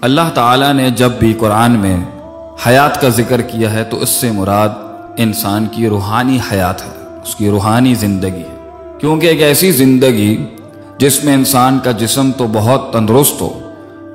اللہ 0.00 0.30
تعالیٰ 0.34 0.72
نے 0.72 0.90
جب 0.90 1.10
بھی 1.10 1.32
قرآن 1.32 1.70
میں 1.70 1.96
حیات 2.66 3.00
کا 3.00 3.08
ذکر 3.08 3.40
کیا 3.40 3.72
ہے 3.72 3.84
تو 3.84 4.00
اس 4.00 4.08
سے 4.08 4.30
مراد 4.30 4.68
انسان 5.16 5.66
کی 5.72 5.88
روحانی 5.88 6.38
حیات 6.52 6.82
ہے، 6.82 6.90
اس 7.24 7.34
کی 7.34 7.50
روحانی 7.50 7.94
زندگی 7.94 8.40
ہے۔ 8.40 8.70
کیونکہ 8.98 9.26
ایک 9.26 9.42
ایسی 9.42 9.72
زندگی 9.72 10.44
جس 10.98 11.24
میں 11.24 11.34
انسان 11.34 11.78
کا 11.84 11.90
جسم 11.90 12.30
تو 12.36 12.46
بہت 12.52 12.92
تندرست 12.92 13.40
ہو، 13.40 13.48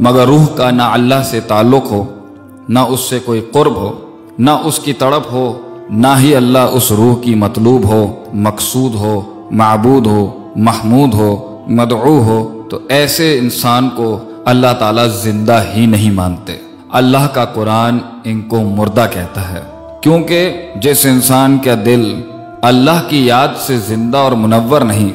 مگر 0.00 0.26
روح 0.26 0.46
کا 0.46 0.70
نہ 0.70 0.82
اللہ 0.82 1.22
سے 1.24 1.40
تعلق 1.40 1.90
ہو، 1.90 2.04
نہ 2.68 2.78
اس 2.78 3.00
سے 3.00 3.18
کوئی 3.18 3.40
قرب 3.52 3.76
ہو، 3.76 3.96
نہ 4.38 4.50
اس 4.50 4.78
کی 4.78 4.92
تڑپ 4.92 5.32
ہو، 5.32 5.60
نہ 5.90 6.14
ہی 6.18 6.36
اللہ 6.36 6.58
اس 6.58 6.92
روح 6.92 7.22
کی 7.22 7.34
مطلوب 7.34 7.84
ہو، 7.84 8.24
مقصود 8.32 8.94
ہو، 8.94 9.44
معبود 9.50 10.06
ہو، 10.06 10.52
محمود 10.56 11.14
ہو، 11.14 11.64
مدعو 11.68 12.18
ہو۔ 12.18 12.56
تو 12.70 12.78
ایسے 12.88 13.38
انسان 13.38 13.88
کو 13.96 14.18
اللہ 14.50 14.66
تعالیٰ 14.78 15.06
زندہ 15.08 15.62
ہی 15.76 15.86
نہیں 15.86 16.10
مانتے۔ 16.10 16.56
اللہ 16.92 17.26
کا 17.32 17.44
قرآن 17.44 17.98
ان 18.24 18.40
کو 18.40 18.60
مردہ 18.60 19.06
کہتا 19.10 19.52
ہے۔ 19.52 19.60
کیونکہ 20.02 20.66
جس 20.76 21.06
انسان 21.06 21.58
کا 21.58 21.74
دل 21.86 22.20
اللہ 22.62 23.02
کی 23.08 23.26
یاد 23.26 23.48
سے 23.66 23.78
زندہ 23.78 24.18
اور 24.18 24.32
منور 24.32 24.80
نہیں، 24.80 25.08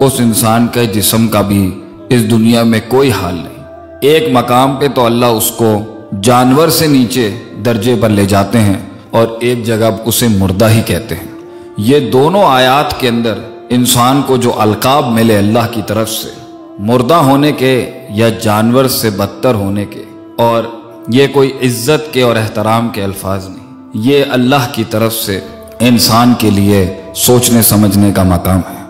اس 0.00 0.12
انسان 0.18 0.66
کے 0.72 0.86
جسم 0.86 1.28
کا 1.28 1.40
بھی 1.40 1.80
اس 2.08 2.30
دنیا 2.30 2.62
میں 2.62 2.80
کوئی 2.88 3.10
حال 3.10 3.34
نہیں۔ 3.34 3.64
ایک 4.00 4.28
مقام 4.32 4.76
پہ 4.76 4.88
تو 4.94 5.06
اللہ 5.06 5.26
اس 5.26 5.50
کو 5.50 5.74
جانور 6.22 6.68
سے 6.68 6.86
نیچے 6.86 7.30
درجے 7.64 7.94
پر 8.00 8.08
لے 8.08 8.26
جاتے 8.26 8.60
ہیں 8.60 8.78
اور 9.10 9.26
ایک 9.40 9.64
جگہ 9.64 9.90
اسے 10.04 10.28
مردہ 10.28 10.68
ہی 10.70 10.82
کہتے 10.86 11.14
ہیں۔ 11.14 11.38
یہ 11.76 12.10
دونوں 12.10 12.44
آیات 12.44 13.00
کے 13.00 13.08
اندر 13.08 13.34
انسان 13.68 14.22
کو 14.26 14.36
جو 14.36 14.60
القاب 14.60 15.08
ملے 15.08 15.38
اللہ 15.38 15.66
کی 15.70 15.82
طرف 15.86 16.10
سے 16.10 16.39
مردہ 16.80 17.14
ہونے 17.14 17.52
کے 17.52 17.90
یا 18.10 18.28
جانور 18.28 18.84
سے 18.84 19.10
بدتر 19.10 19.54
ہونے 19.54 19.84
کے، 19.86 20.02
اور 20.38 20.64
یہ 21.08 21.26
کوئی 21.32 21.50
عزت 21.62 22.12
کے 22.14 22.22
اور 22.22 22.36
احترام 22.36 22.88
کے 22.88 23.02
الفاظ 23.04 23.48
نہیں۔ 23.48 23.88
یہ 23.94 24.24
اللہ 24.30 24.64
کی 24.72 24.84
طرف 24.90 25.14
سے 25.14 25.40
انسان 25.80 26.32
کے 26.38 26.50
لیے 26.50 27.02
سوچنے، 27.14 27.62
سمجھنے 27.62 28.12
کا 28.12 28.22
مقام 28.22 28.60
ہے۔ 28.70 28.82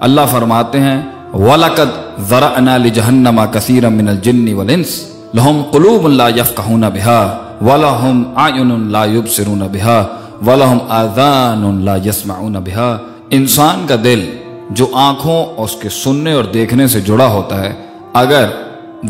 اللہ 0.00 0.20
فرماتے 0.30 0.80
ہیں 0.80 1.02
ولاقت 1.32 1.34
وَلَقَدْ 1.34 2.28
ذَرَعْنَا 2.28 2.76
لِجَهَنَّمَا 2.76 3.46
كَثِيرًا 3.46 3.88
مِنَ 3.88 4.10
الْجِنِّ 4.10 4.52
وَالْإِنسِ۔ 4.52 4.90
لَهُمْ 5.34 5.70
قُلُوبٌ 5.72 6.10
لَا 6.10 6.28
يَفْقَهُونَ 6.28 6.86
بِهَا، 6.86 7.22
وَلَهُمْ 7.60 8.16
أَعْيُنٌ 8.36 8.90
لَا 8.90 9.04
يُبْصِرُونَ 9.04 9.64
بِهَا، 9.64 10.00
وَلَهُمْ 10.46 10.80
آذَانٌ 10.88 11.80
لَا 11.80 11.96
يَسْمَعُونَ 12.06 12.58
بِهَا۔ 12.58 12.90
انسان 13.30 13.86
کا 13.86 13.96
دل 14.04 14.20
جو 14.70 14.86
آنکھوں 14.92 15.44
اور 15.46 15.64
اس 15.64 15.76
کے 15.76 15.88
سننے 15.88 16.32
اور 16.32 16.44
دیکھنے 16.44 16.86
سے 16.86 17.00
جڑا 17.00 17.26
ہوتا 17.26 17.64
ہے، 17.64 17.72
اگر 18.14 18.48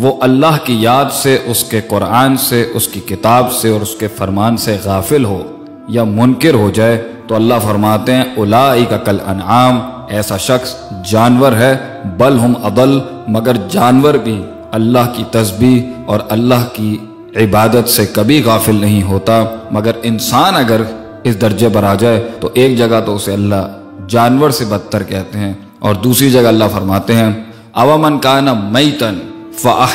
وہ 0.00 0.12
اللہ 0.20 0.56
کی 0.64 0.82
یاد 0.82 1.12
سے، 1.12 1.38
اس 1.46 1.64
کے 1.64 1.80
قرآن 1.88 2.36
سے، 2.36 2.64
اس 2.74 2.88
کی 2.88 3.00
کتاب 3.00 3.52
سے 3.52 3.70
اور 3.70 3.80
اس 3.80 3.94
کے 3.94 4.08
فرمان 4.08 4.56
سے 4.56 4.76
غافل 4.84 5.24
ہو 5.24 5.42
یا 5.88 6.04
منکر 6.04 6.54
ہو 6.54 6.70
جائے، 6.74 7.08
تو 7.26 7.34
اللہ 7.34 7.54
فرماتے 7.62 8.14
ہیں 8.14 8.24
الائی 8.36 8.84
کا 8.84 8.96
کل 8.96 9.18
انعام 9.26 9.80
ایسا 10.08 10.36
شخص 10.36 10.74
جانور 11.10 11.52
ہے، 11.52 11.76
بل 12.18 12.38
ہم 12.38 12.52
ابل 12.62 12.98
مگر 13.28 13.56
جانور 13.70 14.14
بھی 14.14 14.42
اللہ 14.72 15.12
کی 15.16 15.24
تسبیح 15.30 15.82
اور 16.06 16.20
اللہ 16.28 16.68
کی 16.72 16.96
عبادت 17.36 17.88
سے 17.88 18.06
کبھی 18.06 18.42
غافل 18.44 18.74
نہیں 18.74 19.02
ہوتا۔ 19.02 19.44
مگر 19.70 19.92
انسان 20.02 20.56
اگر 20.56 20.82
اس 21.24 21.40
درجے 21.40 21.68
پر 21.72 21.84
آ 21.84 21.94
جائے، 21.94 22.28
تو 22.40 22.48
ایک 22.54 22.78
جگہ 22.78 23.00
تو 23.06 23.14
اسے 23.14 23.32
اللہ 23.32 23.66
جانور 24.08 24.50
سے 24.50 24.64
بدتر 24.64 25.02
کہتے 25.02 25.38
ہیں 25.38 25.52
اور 25.78 25.94
دوسری 25.94 26.30
جگہ 26.30 26.48
اللہ 26.48 26.64
فرماتے 26.72 27.14
ہیں 27.14 27.32
اوامن 27.72 28.18
کا 28.18 28.40
نا 28.40 28.52
مئی 28.52 28.90
تن 28.90 29.18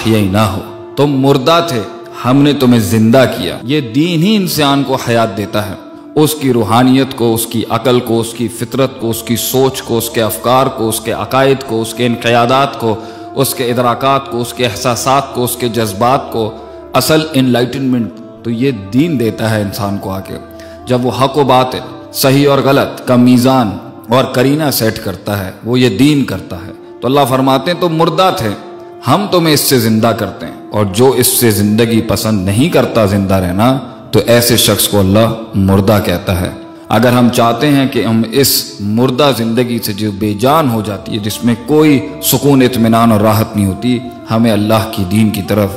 نہ 0.06 0.38
ہو 0.38 0.94
تم 0.97 1.07
مردہ 1.07 1.66
تھے، 1.68 1.81
ہم 2.25 2.38
نے 2.38 2.53
تمہیں 2.53 2.79
زندہ 2.79 3.25
کیا۔ 3.38 3.57
یہ 3.63 3.81
دین 3.81 4.23
ہی 4.23 4.35
انسان 4.35 4.84
کو 4.88 4.97
حیات 5.07 5.38
دیتا 5.38 5.69
ہے۔ 5.69 5.73
اس 6.16 6.35
کی 6.35 6.53
روحانیت 6.53 7.18
کو، 7.18 7.34
اس 7.34 7.46
کی 7.46 7.63
عقل 7.69 8.00
کو، 8.00 8.19
اس 8.19 8.34
کی 8.34 8.47
فطرت 8.47 9.00
کو، 9.00 9.09
اس 9.09 9.23
کی 9.23 9.35
سوچ 9.35 9.81
کو، 9.81 9.97
اس 9.97 10.09
کے 10.09 10.22
افکار 10.22 10.68
کو، 10.68 10.90
اس 10.90 11.00
کے 11.00 11.12
عقائد 11.12 11.57
کو، 11.68 11.81
اس 11.81 11.94
کے 11.94 12.06
انقیادات 12.06 12.79
کو، 12.79 12.96
اس 13.35 13.56
کے 13.56 13.72
ادراکات 13.72 14.31
کو، 14.31 14.41
اس 14.41 14.53
کے 14.53 14.66
احساسات 14.66 15.35
کو، 15.35 15.44
اس 15.44 15.56
کے 15.56 15.69
جذبات 15.69 16.31
کو۔ 16.31 16.53
اصل 16.94 17.28
انلائٹنمنٹ 17.34 18.12
تو 18.44 18.50
یہ 18.50 18.72
دین 18.72 19.19
دیتا 19.19 19.50
ہے 19.50 19.62
انسان 19.62 19.97
کو 19.97 20.09
آ 20.12 20.19
کے 20.19 20.34
جب 20.85 21.06
وہ 21.06 21.12
حق 21.23 21.38
و 21.38 21.44
باطل، 21.44 21.79
صحیح 22.13 22.50
اور 22.50 22.59
غلط، 22.63 23.07
کا 23.07 23.16
میزان 23.16 23.69
اور 24.13 24.24
کرینہ 24.24 24.72
سیٹ 24.74 25.00
کرتا 25.03 25.46
ہے، 25.46 25.51
وہ 25.63 25.79
یہ 25.79 25.97
دین 25.97 26.24
کرتا 26.24 26.56
ہے۔ 26.56 26.72
تو 27.01 27.07
اللہ 27.07 27.19
فرماتے 27.29 27.72
ہیں، 27.72 27.81
تو 27.81 27.90
مردہ 27.90 28.34
تھے۔ 28.38 28.50
ہم 29.07 29.25
تمہیں 29.31 29.53
اس 29.53 29.59
سے 29.59 29.79
زندہ 29.79 30.07
کرتے 30.07 30.46
ہیں۔ 30.46 30.53
اور 30.72 30.85
جو 30.85 31.09
اس 31.09 31.28
سے 31.28 31.51
زندگی 31.51 32.01
پسند 32.01 32.46
نہیں 32.46 32.69
کرتا 32.69 33.06
زندہ 33.06 33.34
رہنا، 33.34 33.79
تو 34.12 34.19
ایسے 34.25 34.57
شخص 34.57 34.88
کو 34.88 35.00
اللہ 35.00 35.34
مردہ 35.56 36.00
کہتا 36.06 36.41
ہے۔ 36.41 36.50
اگر 36.90 37.12
ہم 37.12 37.29
چاہتے 37.29 37.68
ہیں 37.68 37.88
کہ 37.88 38.06
ہم 38.06 38.22
اس 38.31 38.73
مردہ 38.79 39.31
زندگی 39.38 39.79
سے 39.84 39.94
جو 39.94 40.12
بے 40.12 40.34
جان 40.34 40.69
ہو 40.69 40.81
جاتی 40.85 41.13
ہے، 41.13 41.18
جس 41.18 41.46
میں 41.46 41.56
کوئی 41.68 42.07
سکون، 42.23 42.62
اطمینان 42.62 43.12
اور 43.12 43.19
راحت 43.19 43.56
نہیں 43.56 43.66
ہوتی، 43.66 44.00
ہمیں 44.31 44.52
اللہ 44.52 44.91
کی 44.91 45.03
دین 45.12 45.29
کی 45.29 45.41
طرف، 45.47 45.69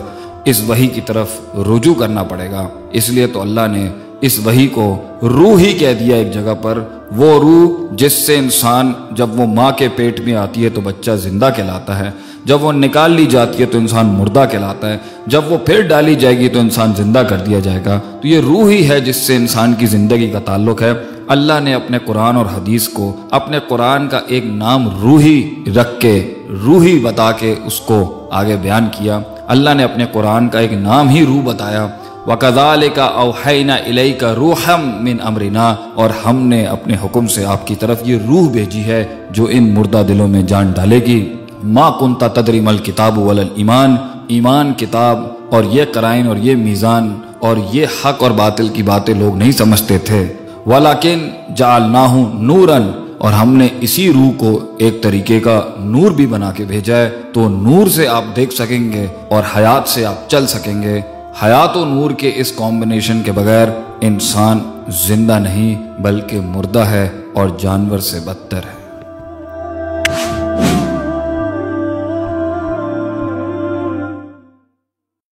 اس 0.44 0.60
وہی 0.66 0.86
کی 0.86 1.00
طرف 1.00 1.28
رجوع 1.54 1.94
کرنا 1.94 2.22
پڑے 2.22 2.50
گا۔ 2.50 2.69
اس 2.92 3.08
لیے 3.08 3.26
تو 3.26 3.41
اللہ 3.41 3.66
نے 3.70 3.88
اس 4.21 4.38
وہی 4.44 4.66
کو 4.66 5.03
روح 5.22 5.59
ہی 5.60 5.72
کہہ 5.72 5.93
دیا 5.93 6.16
ایک 6.16 6.32
جگہ 6.32 6.54
پر، 6.62 6.78
وہ 7.16 7.41
روح 7.41 7.94
جس 7.97 8.12
سے 8.12 8.37
انسان 8.37 8.93
جب 9.10 9.41
وہ 9.41 9.47
ماں 9.47 9.72
کے 9.72 9.88
پیٹ 9.97 10.21
میں 10.21 10.34
آتی 10.34 10.65
ہے 10.65 10.69
تو 10.69 10.81
بچہ 10.81 11.10
زندہ 11.10 11.50
کہلاتا 11.56 11.99
ہے، 11.99 12.10
جب 12.44 12.65
وہ 12.65 12.72
نکال 12.72 13.10
لی 13.10 13.26
جاتی 13.26 13.62
ہے 13.62 13.66
تو 13.66 13.78
انسان 13.78 14.06
مردہ 14.06 14.44
کہلاتا 14.50 14.93
ہے، 14.93 14.99
جب 15.26 15.43
وہ 15.49 15.59
پھر 15.59 15.81
ڈالی 15.81 16.15
جائے 16.15 16.38
گی 16.38 16.49
تو 16.49 16.60
انسان 16.60 16.93
زندہ 16.97 17.19
کر 17.19 17.37
دیا 17.37 17.59
جائے 17.59 17.81
گا۔ 17.87 18.00
تو 18.22 18.28
یہ 18.28 18.41
روح 18.41 18.71
ہی 18.71 18.88
ہے 18.88 19.00
جس 19.00 19.16
سے 19.16 19.37
انسان 19.37 19.75
کی 19.78 19.87
زندگی 19.87 20.31
کا 20.31 20.38
تعلق 20.38 20.82
ہے۔ 20.82 20.93
اللہ 21.28 21.60
نے 21.62 21.75
اپنے 21.75 21.99
قرآن 22.05 22.37
اور 22.37 22.47
حدیث 22.47 22.88
کو 22.88 23.16
اپنے 23.31 23.59
قرآن 23.69 24.09
کا 24.09 24.21
ایک 24.26 24.47
نام 24.47 24.88
روحی 25.03 25.50
رکھ 25.76 26.00
کے، 26.00 26.34
روحی 26.66 26.99
بتا 26.99 27.32
کے 27.32 27.55
اس 27.65 27.81
کو 27.81 28.28
آگے 28.32 28.56
بیان 28.62 28.87
کیا۔ 28.93 29.19
اللہ 29.47 29.71
نے 29.75 29.84
اپنے 29.84 30.05
قرآن 30.12 30.49
کا 30.49 30.59
ایک 30.59 30.72
نام 30.72 31.09
ہی 31.09 31.25
روح 31.26 31.43
بتایا۔ 31.44 31.87
وکزال 32.26 32.88
کا 32.94 33.04
اوحینا 33.04 33.76
علیہ 33.87 34.12
کا 34.19 34.34
روحم 34.34 35.04
من 35.04 35.16
امرنا 35.22 35.75
اور 35.94 36.10
ہم 36.26 36.47
نے 36.47 36.64
اپنے 36.64 36.97
حکم 37.04 37.26
سے 37.26 37.44
آپ 37.44 37.66
کی 37.66 37.75
طرف 37.75 38.03
یہ 38.04 38.19
روح 38.28 38.50
بھیجی 38.50 38.84
ہے 38.84 39.04
جو 39.31 39.47
ان 39.50 39.75
مردہ 39.75 40.03
دلوں 40.09 40.28
میں 40.28 40.42
جان 40.42 40.72
ڈالے 40.72 40.98
گی۔ 41.06 41.32
ما 41.64 41.91
کنتا 41.91 42.28
تدری 42.28 42.60
مل 42.60 42.78
کتاب 42.78 43.20
ایمان 43.54 43.97
ایمان 44.28 44.72
کتاب 44.76 45.25
اور 45.50 45.64
یہ 45.64 45.84
کرائن 45.92 46.26
اور 46.26 46.37
یہ 46.37 46.56
میزان 46.56 47.14
اور 47.38 47.56
یہ 47.72 47.87
حق 48.04 48.22
اور 48.22 48.31
باطل 48.31 48.69
کی 48.69 48.82
باتیں 48.82 49.14
لوگ 49.14 49.37
نہیں 49.37 49.53
سمجھتے 49.53 49.98
تھے۔ 49.98 50.32
ولاکن 50.66 51.28
جال 51.56 51.82
نہ 51.82 52.25
نورن 52.34 52.91
اور 53.19 53.32
ہم 53.32 53.54
نے 53.54 53.69
اسی 53.81 54.12
روح 54.12 54.31
کو 54.37 54.60
ایک 54.78 55.03
طریقے 55.03 55.41
کا 55.41 55.60
نور 55.78 56.10
بھی 56.10 56.26
بنا 56.26 56.53
کے 56.53 56.64
بھیجا 56.64 56.97
ہے۔ 56.97 57.10
تو 57.32 57.48
نور 57.48 57.87
سے 57.87 58.08
آپ 58.08 58.25
دیکھ 58.37 58.54
سکیں 58.54 58.93
گے 58.93 59.06
اور 59.31 59.43
حیات 59.56 59.88
سے 59.88 60.06
آپ 60.06 60.31
چل 60.31 60.47
سکیں 60.47 60.82
گے۔ 60.82 61.00
حیات 61.42 61.76
و 61.76 61.84
نور 61.84 62.10
کے 62.10 62.32
اس 62.36 62.52
کمبینیشن 62.52 63.22
کے 63.22 63.32
بغیر 63.32 63.69
انسان 64.00 64.58
زندہ 64.88 65.38
نہیں 65.38 66.02
بلکہ 66.02 66.41
مردہ 66.41 66.78
ہے 66.78 67.08
اور 67.34 67.48
جانور 67.58 67.98
سے 67.98 68.20
بدتر 68.24 68.58
ہے۔ 68.58 68.85